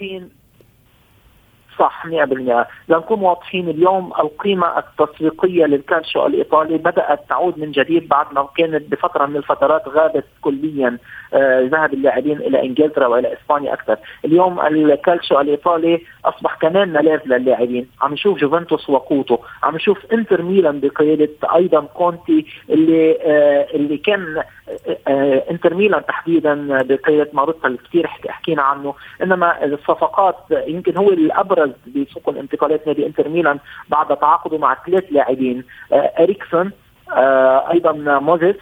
صح 1.78 2.06
100% 2.06 2.66
لنكون 2.88 3.20
واضحين 3.20 3.68
اليوم 3.68 4.12
القيمة 4.18 4.78
التسويقية 4.78 5.64
للكالتشو 5.64 6.26
الإيطالي 6.26 6.78
بدأت 6.78 7.28
تعود 7.28 7.58
من 7.58 7.70
جديد 7.70 8.08
بعد 8.08 8.26
ما 8.32 8.48
كانت 8.56 8.92
بفترة 8.92 9.26
من 9.26 9.36
الفترات 9.36 9.88
غابت 9.88 10.24
كليا 10.40 10.98
آه 11.34 11.60
ذهب 11.60 11.94
اللاعبين 11.94 12.36
إلى 12.36 12.62
إنجلترا 12.62 13.06
وإلى 13.06 13.32
إسبانيا 13.32 13.72
أكثر. 13.72 13.96
اليوم 14.24 14.60
الكالتشو 14.60 15.40
الإيطالي 15.40 16.02
أصبح 16.24 16.54
كمان 16.54 16.88
ملاذ 16.88 17.20
للاعبين. 17.26 17.86
عم 18.02 18.12
نشوف 18.12 18.38
جوفنتوس 18.38 18.90
وقوته. 18.90 19.38
عم 19.62 19.74
نشوف 19.76 19.98
إنتر 20.12 20.42
ميلان 20.42 20.80
بقيادة 20.80 21.30
أيضا 21.54 21.80
كونتي 21.80 22.46
اللي 22.70 23.18
آه 23.22 23.66
اللي 23.74 23.98
كان 23.98 24.42
آه, 24.68 24.96
آه، 25.08 25.42
إنتر 25.50 25.74
ميلان 25.74 26.06
تحديدا 26.06 26.82
بقيادة 26.82 27.30
ماروتا 27.32 27.68
اللي 27.68 27.78
كثير 27.78 28.06
حكينا 28.06 28.62
عنه. 28.62 28.94
إنما 29.22 29.64
الصفقات 29.64 30.36
يمكن 30.50 30.96
هو 30.96 31.08
الأبرز 31.08 31.65
بسوق 31.86 32.28
الانتقالات 32.28 32.86
نادي 32.86 33.06
انتر 33.06 33.28
ميلان 33.28 33.58
بعد 33.88 34.16
تعاقده 34.16 34.58
مع 34.58 34.76
ثلاث 34.86 35.04
لاعبين 35.10 35.64
آه 35.92 36.12
إريكسون 36.20 36.70
آه 37.12 37.70
أيضا 37.72 37.92
موزيس 38.18 38.56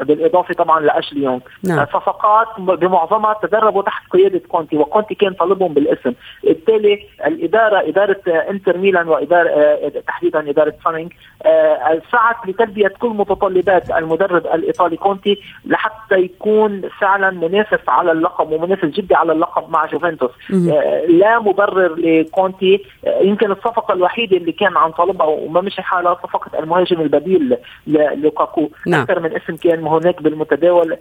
بالإضافة 0.00 0.54
طبعا 0.54 0.80
لأشلي 0.80 1.22
يونغ. 1.22 1.40
نعم. 1.64 1.86
صفقات 1.86 2.48
بمعظمها 2.58 3.36
تدربوا 3.42 3.82
تحت 3.82 4.10
قيادة 4.10 4.40
كونتي 4.48 4.76
وكونتي 4.76 5.14
كان 5.14 5.32
طالبهم 5.32 5.74
بالاسم. 5.74 6.12
بالتالي 6.44 7.06
الإدارة 7.26 7.88
إدارة 7.88 8.20
إنتر 8.26 8.78
ميلان 8.78 9.08
وإدارة 9.08 9.48
آه، 9.48 9.92
تحديدا 10.06 10.50
إدارة 10.50 10.74
فاينانس 10.84 11.12
آه، 11.42 12.02
سعت 12.12 12.36
لتلبية 12.48 12.92
كل 12.98 13.08
متطلبات 13.08 13.90
المدرب 13.90 14.46
الإيطالي 14.46 14.96
كونتي 14.96 15.38
لحتى 15.66 16.14
يكون 16.18 16.82
فعلا 17.00 17.30
منافس 17.30 17.88
على 17.88 18.12
اللقب 18.12 18.52
ومنافس 18.52 18.84
جدي 18.84 19.14
على 19.14 19.32
اللقب 19.32 19.70
مع 19.70 19.86
جوفنتوس. 19.86 20.30
آه، 20.52 21.04
لا 21.06 21.38
مبرر 21.38 21.94
لكونتي. 21.94 22.84
يمكن 23.22 23.50
الصفقة 23.50 23.94
الوحيدة 23.94 24.36
اللي 24.36 24.52
كان 24.52 24.76
عن 24.76 24.90
طلبها 24.90 25.26
وما 25.26 25.60
مشي 25.60 25.82
حالها 25.82 26.14
صفقة 26.14 26.58
المهاجم 26.58 27.00
البديل 27.00 27.56
للوكاكو 27.86 28.68
نعم. 28.86 29.00
أكثر 29.00 29.20
من 29.20 29.36
اسم 29.36 29.51
كان 29.56 29.86
هناك 29.86 30.22
بالمتداول 30.22 30.96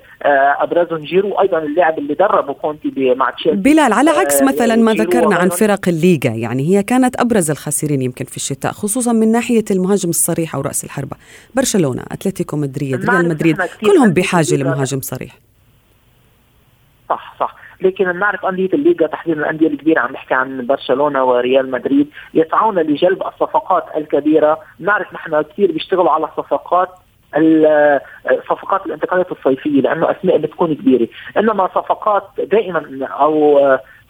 ابرزهم 0.62 1.00
جيرو 1.00 1.42
أيضا 1.42 1.58
اللاعب 1.58 2.00
اللي 2.00 2.14
دربه 2.14 2.54
كونتي 2.54 3.14
مع 3.16 3.30
تشيلسي 3.30 3.62
بلال 3.62 3.94
على 3.94 4.10
عكس 4.10 4.44
مثلا 4.44 4.76
ما 4.76 4.94
ذكرنا 4.94 5.36
عن 5.36 5.50
فرق 5.50 5.88
الليغا 5.88 6.30
يعني 6.30 6.64
هي 6.70 6.84
كانت 6.84 7.20
أبرز 7.20 7.52
الخاسرين 7.52 8.02
يمكن 8.02 8.26
في 8.26 8.38
الشتاء 8.38 8.72
خصوصا 8.72 9.14
من 9.14 9.32
ناحية 9.32 9.66
المهاجم 9.72 10.10
الصريح 10.10 10.56
أو 10.56 10.62
رأس 10.62 10.84
الحربة. 10.84 11.18
برشلونة 11.56 12.04
أتلتيكو 12.12 12.58
مدريد 12.58 13.10
ريال 13.10 13.30
مدريد 13.30 13.58
كلهم 13.86 14.14
بحاجة 14.14 14.56
لمهاجم 14.56 15.02
صريح. 15.02 15.38
صح 17.10 17.36
صح. 17.40 17.56
لكن 17.82 18.12
بنعرف 18.12 18.46
أندية 18.46 18.70
الليغا 18.74 19.08
تحديدا 19.08 19.40
الأندية 19.40 19.68
الكبيرة 19.68 20.00
عم 20.00 20.12
نحكي 20.12 20.34
عن 20.34 20.68
برشلونة 20.68 21.24
وريال 21.24 21.72
مدريد 21.72 22.08
يسعون 22.34 22.80
لجلب 22.80 23.24
الصفقات 23.24 23.86
الكبيرة. 23.98 24.60
بنعرف 24.80 25.14
نحن 25.14 25.42
كثير 25.42 25.72
بيشتغلوا 25.72 26.12
على 26.12 26.28
صفقات 26.38 26.90
صفقات 28.50 28.86
الانتقالات 28.86 29.32
الصيفية 29.32 29.82
لأنه 29.82 30.12
أسماء 30.12 30.38
بتكون 30.38 30.76
كبيرة. 30.76 31.08
إنما 31.38 31.68
صفقات 31.68 32.24
دائما 32.38 33.08
أو 33.08 33.60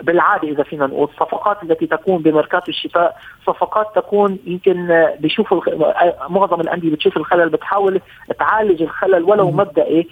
بالعادة 0.03 0.47
إذا 0.47 0.63
فينا 0.63 0.87
نقول 0.87 1.09
الصفقات 1.09 1.63
التي 1.63 1.87
تكون 1.87 2.21
بميركاتو 2.21 2.71
الشتاء 2.71 3.17
صفقات 3.47 3.87
تكون 3.95 4.37
يمكن 4.45 5.07
بيشوفوا 5.19 5.61
معظم 6.29 6.61
الأندية 6.61 6.91
بتشوف 6.91 7.17
الخلل 7.17 7.49
بتحاول 7.49 8.01
تعالج 8.39 8.81
الخلل 8.81 9.23
ولو 9.23 9.51
مبدئي 9.51 10.07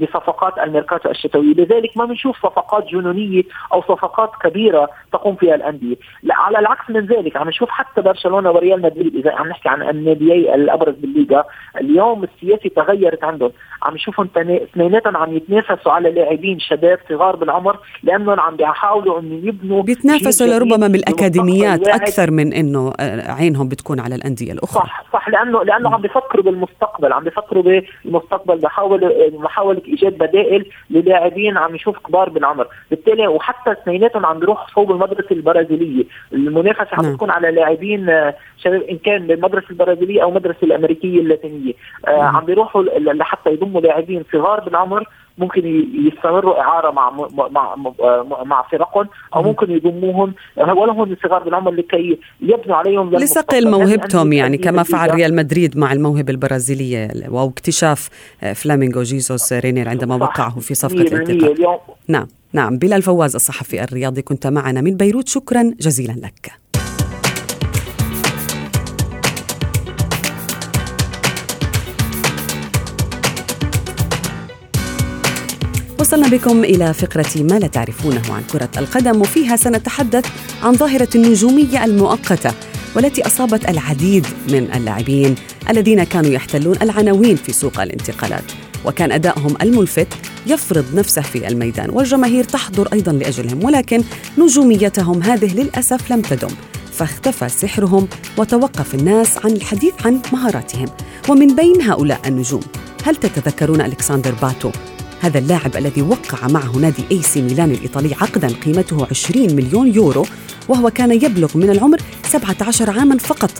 بصفقات 0.00 0.58
الميركاتو 0.58 1.10
الشتوي 1.10 1.54
لذلك 1.54 1.96
ما 1.96 2.04
بنشوف 2.04 2.36
صفقات 2.36 2.86
جنونية 2.88 3.42
أو 3.72 3.82
صفقات 3.82 4.30
كبيرة 4.42 4.88
تقوم 5.12 5.34
فيها 5.34 5.54
الأندية. 5.54 5.96
على 6.30 6.58
العكس 6.58 6.90
من 6.90 7.06
ذلك 7.06 7.36
عم 7.36 7.48
نشوف 7.48 7.70
حتى 7.70 8.02
برشلونة 8.02 8.50
وريال 8.50 8.82
مدريد 8.82 9.16
إذا 9.16 9.34
عم 9.34 9.48
نحكي 9.48 9.68
عن 9.68 9.82
الناديي 9.82 10.54
الأبرز 10.54 10.94
بالليغا 10.94 11.44
اليوم 11.80 12.24
السياسة 12.24 12.68
تغيرت 12.76 13.24
عندهم. 13.24 13.52
عم 13.82 13.94
نشوفهم 13.94 14.28
اثنيناتهم 14.36 15.16
عم 15.16 15.36
يتنافسوا 15.36 15.92
على 15.92 16.10
لاعبين 16.10 16.58
شباب 16.58 16.98
صغار 17.08 17.36
بالعمر 17.36 17.78
لأنهم 18.02 18.40
عم 18.40 18.56
بيحاولوا 18.56 19.01
انه 19.08 19.48
يبنوا 19.48 19.82
بيتنافسوا 19.82 20.46
لربما 20.46 20.88
من 20.88 20.94
الاكاديميات 20.94 21.88
أكثر 21.88 22.30
من 22.30 22.52
إنه 22.52 22.92
آه، 23.00 23.32
عينهم 23.32 23.68
بتكون 23.68 24.00
على 24.00 24.14
الأندية 24.14 24.52
الأخرى. 24.52 24.82
صح 24.82 25.04
صح 25.12 25.28
لأنه 25.28 25.62
لأنه 25.64 25.94
عم 25.94 26.00
بيفكروا 26.00 26.44
بالمستقبل 26.44 27.12
عم 27.12 27.24
بيفكروا 27.24 27.62
بالمستقبل 28.04 28.58
بحاول 28.58 29.30
محاوله 29.32 29.82
إيجاد 29.86 30.18
بدائل 30.18 30.66
للاعبين 30.90 31.56
عم 31.56 31.74
يشوف 31.74 31.98
كبار 31.98 32.28
بالعمر. 32.28 32.66
بالتالي 32.90 33.26
وحتى 33.26 33.72
اثنيناتهم 33.72 34.26
عم 34.26 34.38
بيروحوا 34.38 34.74
صوب 34.74 34.90
المدرسة 34.90 35.32
البرازيلية. 35.32 36.04
المنافسة 36.32 36.88
عم 36.92 37.04
نعم. 37.04 37.16
تكون 37.16 37.30
على 37.30 37.50
لاعبين 37.50 38.10
آه، 38.10 38.34
شباب 38.64 38.82
إن 38.82 38.98
كان 38.98 39.26
بالمدرسة 39.26 39.66
البرازيلية 39.70 40.22
أو 40.22 40.28
المدرسة 40.28 40.58
الأمريكية 40.62 41.20
اللاتينية. 41.20 41.72
آه 42.08 42.22
عم 42.22 42.44
بيروحوا 42.44 42.82
لحتى 42.98 43.50
يضموا 43.50 43.80
لاعبين 43.80 44.24
صغار 44.32 44.60
بالعمر 44.60 45.08
ممكن 45.38 45.86
يستمروا 46.06 46.60
إعارة 46.60 46.90
مع 46.90 47.10
مع 47.50 47.76
مع 48.44 48.62
فرقهم 48.70 49.08
أو 49.34 49.42
ممكن 49.42 49.70
يضموهم. 49.70 50.34
ولا 50.56 50.92
هم 50.92 51.16
صغار 51.22 51.42
بالعمر 51.42 51.70
لكي 51.70 52.18
يبنوا 52.40 52.76
عليهم 52.76 53.16
لصقل 53.16 53.70
موهبتهم 53.70 54.32
يعني 54.32 54.58
كما 54.58 54.82
فعل 54.82 55.14
ريال 55.14 55.34
مدريد 55.34 55.78
مع 55.78 55.92
الموهبة 55.92 56.32
البرازيلية 56.32 57.08
واكتشاف 57.28 58.08
فلامينغو 58.54 59.02
جيسوس 59.02 59.52
رينير 59.52 59.88
عندما 59.88 60.14
وقعه 60.14 60.60
في 60.60 60.74
صفقة 60.74 61.00
الانتقال 61.00 61.78
نعم 62.08 62.26
نعم. 62.52 62.78
بلال 62.78 63.02
فواز 63.02 63.34
الصحفي 63.34 63.84
الرياضي 63.84 64.22
كنت 64.22 64.46
معنا 64.46 64.80
من 64.80 64.96
بيروت. 64.96 65.28
شكرا 65.28 65.74
جزيلا 65.80 66.12
لك. 66.12 66.61
وصلنا 76.12 76.28
بكم 76.28 76.64
إلى 76.64 76.94
فقرة 76.94 77.30
ما 77.36 77.58
لا 77.58 77.66
تعرفونه 77.66 78.22
عن 78.30 78.42
كرة 78.52 78.68
القدم 78.76 79.20
وفيها 79.20 79.56
سنتحدث 79.56 80.26
عن 80.62 80.72
ظاهرة 80.72 81.08
النجومية 81.14 81.84
المؤقتة 81.84 82.52
والتي 82.96 83.26
أصابت 83.26 83.68
العديد 83.68 84.26
من 84.48 84.72
اللاعبين 84.74 85.34
الذين 85.70 86.04
كانوا 86.04 86.30
يحتلون 86.30 86.76
العناوين 86.82 87.36
في 87.36 87.52
سوق 87.52 87.80
الانتقالات. 87.80 88.44
وكان 88.84 89.12
أدائهم 89.12 89.56
الملفت 89.62 90.06
يفرض 90.46 90.84
نفسه 90.94 91.22
في 91.22 91.48
الميدان 91.48 91.90
والجماهير 91.90 92.44
تحضر 92.44 92.88
أيضا 92.92 93.12
لأجلهم 93.12 93.64
ولكن 93.64 94.02
نجوميتهم 94.38 95.22
هذه 95.22 95.54
للأسف 95.54 96.12
لم 96.12 96.20
تدم. 96.20 96.50
فاختفى 96.92 97.48
سحرهم 97.48 98.08
وتوقف 98.38 98.94
الناس 98.94 99.38
عن 99.44 99.50
الحديث 99.50 99.94
عن 100.04 100.20
مهاراتهم. 100.32 100.88
ومن 101.28 101.56
بين 101.56 101.82
هؤلاء 101.82 102.20
النجوم 102.26 102.62
هل 103.04 103.16
تتذكرون 103.16 103.80
ألكسندر 103.80 104.34
باتو؟ 104.42 104.70
هذا 105.22 105.38
اللاعب 105.38 105.76
الذي 105.76 106.02
وقع 106.02 106.48
معه 106.48 106.76
نادي 106.76 107.04
اي 107.10 107.22
سي 107.22 107.42
ميلان 107.42 107.70
الإيطالي 107.70 108.14
عقدا 108.14 108.48
قيمته 108.48 109.06
20 109.10 109.54
مليون 109.54 109.94
يورو 109.94 110.26
وهو 110.68 110.90
كان 110.90 111.12
يبلغ 111.12 111.58
من 111.58 111.70
العمر 111.70 111.98
17 112.28 112.90
عاما 112.90 113.18
فقط. 113.18 113.50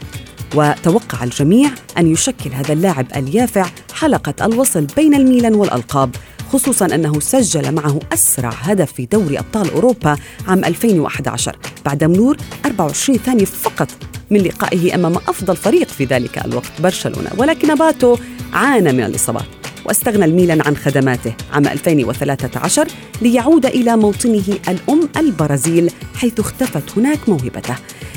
وتوقع 0.55 1.25
الجميع 1.25 1.71
أن 1.99 2.13
يشكل 2.13 2.51
هذا 2.53 2.73
اللاعب 2.73 3.07
اليافع 3.17 3.67
حلقة 3.95 4.47
الوصل 4.47 4.87
بين 4.97 5.15
الميلان 5.15 5.55
والألقاب 5.55 6.17
خصوصا 6.53 6.87
أنه 6.87 7.21
سجل 7.21 7.75
معه 7.75 8.01
أسرع 8.13 8.51
هدف 8.51 8.93
في 8.93 9.07
دوري 9.07 9.39
أبطال 9.39 9.71
أوروبا 9.71 10.17
عام 10.49 10.65
2011 10.65 11.57
بعد 11.85 12.05
مرور 12.05 12.37
24 12.67 13.19
ثانية 13.19 13.45
فقط 13.45 13.89
من 14.31 14.41
لقائه 14.41 14.95
أمام 14.95 15.17
أفضل 15.17 15.57
فريق 15.57 15.89
في 15.89 16.05
ذلك 16.05 16.45
الوقت 16.45 16.81
برشلونة. 16.81 17.31
ولكن 17.37 17.75
باتو 17.75 18.17
عانى 18.53 18.93
من 18.93 19.05
الإصابات. 19.05 19.62
واستغنى 19.85 20.25
الميلان 20.25 20.61
عن 20.61 20.77
خدماته 20.77 21.35
عام 21.53 21.67
2013 21.67 22.89
ليعود 23.23 23.67
إلى 23.67 23.97
موطنه 23.97 24.59
الأم 24.69 25.09
البرازيل 25.17 25.91
حيث 26.15 26.41
اختفت 26.41 26.99
هناك 26.99 27.29
موهبته. 27.29 27.77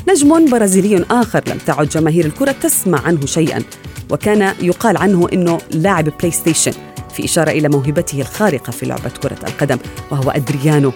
نجم 0.10 0.50
برازيلي 0.50 1.06
آخر 1.12 1.44
لم 1.48 1.58
تعد 1.58 1.90
جماهير 1.90 2.26
الكرة 2.26 2.52
تسمع 2.52 3.02
عنه 3.02 3.26
شيئا 3.26 3.64
وكان 4.10 4.54
يقال 4.62 4.98
عنه 4.98 5.28
أنه 5.34 5.58
لاعب 5.72 6.10
بلاي 6.20 6.32
ستيشن 6.32 6.72
في 7.14 7.26
إشارة 7.26 7.52
إلى 7.52 7.70
موهبته 7.70 8.22
الخارقة 8.22 8.72
في 8.72 8.86
لعبة 8.86 9.10
كرة 9.24 9.40
القدم 9.48 9.78
وهو 10.12 10.32
أدريانو. 10.32 10.92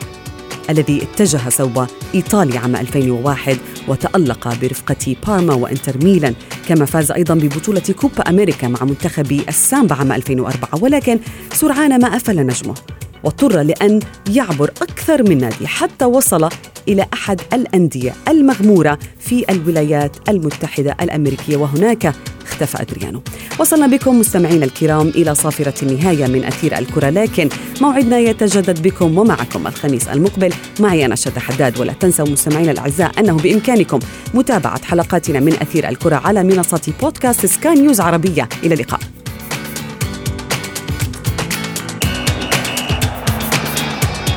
الذي 0.70 1.04
اتجه 1.04 1.50
صوب 1.50 1.86
إيطاليا 2.16 2.60
عام 2.60 2.76
2001 2.76 3.58
وتألق 3.88 4.56
برفقة 4.62 5.16
بارما 5.28 5.54
وإنتر 5.54 5.98
ميلان 6.04 6.34
كما 6.68 6.86
فاز 6.86 7.12
أيضا 7.12 7.36
ببطولة 7.36 7.82
كوبا 8.02 8.30
أمريكا 8.30 8.68
مع 8.68 8.84
منتخب 8.84 9.32
السامبا 9.32 9.96
عام 9.96 10.12
2004 10.12 10.84
ولكن 10.84 11.20
سرعان 11.54 12.02
ما 12.02 12.08
أفل 12.16 12.46
نجمه 12.46 12.76
واضطر 13.24 13.62
لأن 13.62 14.00
يعبر 14.30 14.72
أكثر 14.82 15.30
من 15.30 15.38
نادي 15.38 15.68
حتى 15.68 16.06
وصل 16.06 16.50
إلى 16.90 17.06
أحد 17.14 17.42
الأندية 17.54 18.14
المغمورة 18.28 19.00
في 19.20 19.52
الولايات 19.52 20.30
المتحدة 20.30 20.98
الأمريكية 21.02 21.58
وهناك 21.58 22.14
اختفى 22.46 22.82
أدريانو. 22.82 23.22
وصلنا 23.60 23.88
بكم 23.88 24.20
مستمعينا 24.20 24.66
الكرام 24.66 25.08
إلى 25.08 25.36
صافرة 25.36 25.74
النهاية 25.84 26.28
من 26.28 26.46
أثير 26.46 26.78
الكرة 26.78 27.10
لكن 27.10 27.50
موعدنا 27.82 28.18
يتجدد 28.18 28.82
بكم 28.82 29.18
ومعكم 29.18 29.68
الخميس 29.68 30.08
المقبل. 30.08 30.54
معي 30.80 31.06
أنا 31.06 31.16
شد 31.16 31.40
حداد 31.40 31.80
ولا 31.80 31.94
تنسوا 31.94 32.30
مستمعينا 32.30 32.72
الأعزاء 32.72 33.12
أنه 33.20 33.38
بإمكانكم 33.38 34.00
متابعة 34.34 34.86
حلقاتنا 34.86 35.40
من 35.40 35.54
أثير 35.54 35.90
الكرة 35.90 36.16
على 36.16 36.44
منصة 36.44 36.94
بودكاست 37.02 37.46
سكاي 37.46 37.74
نيوز 37.74 38.02
عربية. 38.02 38.50
إلى 38.64 38.74
اللقاء. 38.74 39.00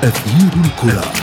أثير 0.02 0.50
الكرة. 0.64 1.21